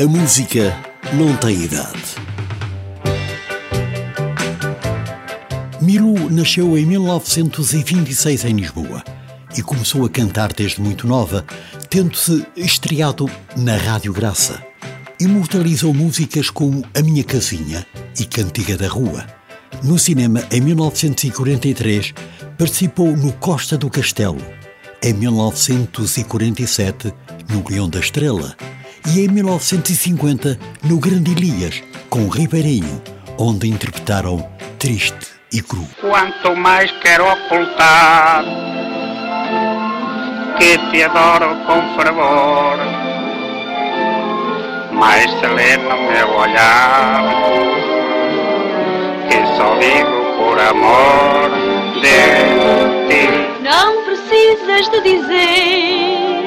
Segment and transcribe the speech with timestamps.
[0.00, 0.74] A música
[1.12, 2.02] não tem idade.
[5.82, 9.04] Milu nasceu em 1926 em Lisboa
[9.54, 11.44] e começou a cantar desde muito nova,
[11.90, 14.64] tendo-se estreado na Rádio Graça.
[15.20, 17.86] Imortalizou músicas como A Minha Casinha
[18.18, 19.26] e Cantiga da Rua.
[19.82, 22.14] No cinema, em 1943,
[22.56, 24.40] participou no Costa do Castelo.
[25.02, 27.12] Em 1947,
[27.50, 28.56] no Leão da Estrela
[29.06, 33.02] e em 1950 no Grande Elias, com Ribeirinho,
[33.38, 34.46] onde interpretaram
[34.78, 35.86] Triste e Cru.
[36.00, 38.44] Quanto mais quero ocultar
[40.58, 42.78] que te adoro com fervor,
[44.92, 47.22] mais se lê no meu olhar
[49.28, 51.50] que só vivo por amor
[52.00, 53.62] de ti.
[53.62, 56.39] Não precisas de dizer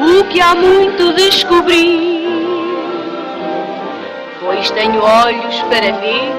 [0.00, 2.24] o que há muito descobri,
[4.40, 6.32] pois tenho olhos para ver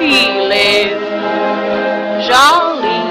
[0.00, 0.96] e ler,
[2.24, 3.10] já li.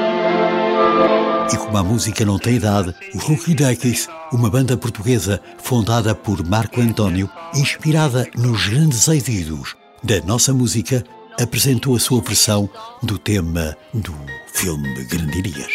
[1.54, 6.48] E como a música não tem idade, os Rookie Duckies, uma banda portuguesa fundada por
[6.48, 11.04] Marco António, inspirada nos grandes êxitos da nossa música,
[11.38, 12.70] apresentou a sua versão
[13.04, 14.16] do tema do
[14.54, 15.74] filme Grandirias.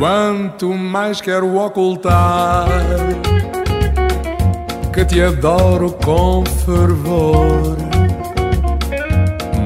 [0.00, 2.66] Quanto mais quero ocultar
[4.94, 7.76] que te adoro com fervor,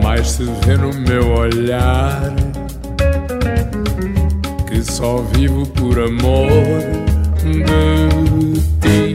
[0.02, 2.34] mais se vê no meu olhar
[4.66, 6.50] que só vivo por amor
[7.40, 9.13] de ti.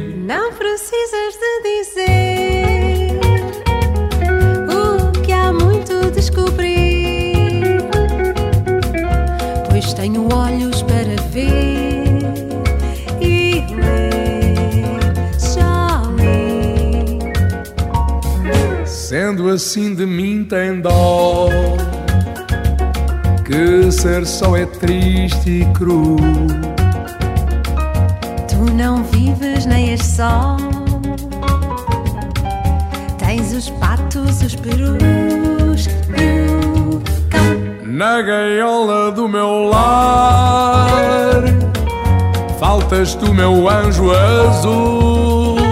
[19.48, 21.48] Assim de mim tem dó
[23.46, 26.18] Que ser só é triste e cru
[28.48, 30.58] Tu não vives nem és só.
[33.18, 37.86] Tens os patos, os perus e o cão.
[37.86, 41.44] Na gaiola do meu lar
[42.60, 45.69] Faltas tu meu anjo azul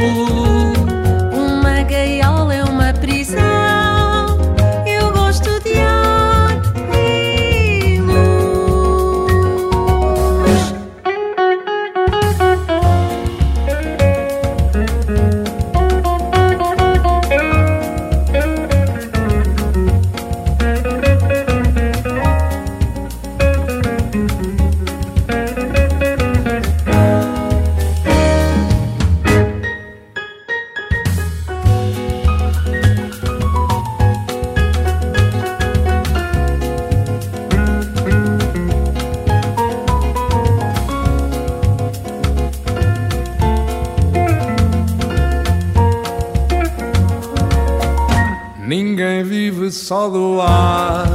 [48.98, 51.06] Ninguém vive só do ar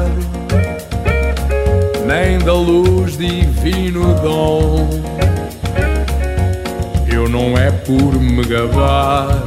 [2.06, 4.88] Nem da luz divino dom.
[7.12, 9.42] Eu não é por me gabar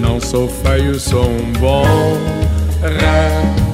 [0.00, 1.82] Não sou feio, sou um bom
[2.80, 3.71] rapaz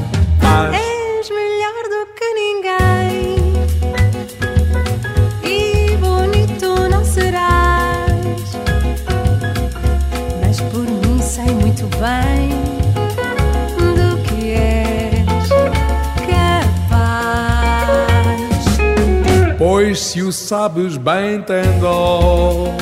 [19.88, 22.74] Pois se o sabes bem tem dó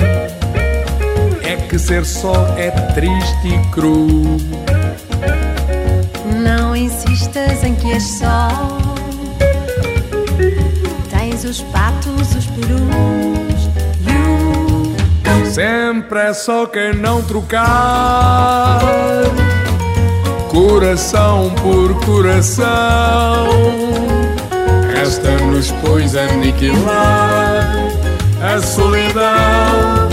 [1.41, 4.09] É que ser só é triste e cru
[6.43, 8.49] Não insistas em que és só.
[11.09, 13.71] Tens os patos, os perus
[14.03, 14.11] e
[15.31, 15.47] o.
[15.47, 18.81] Sempre é só quem não trocar
[20.51, 23.86] Coração por coração
[25.07, 27.71] Resta-nos, pois, aniquilar
[28.43, 30.06] A solidão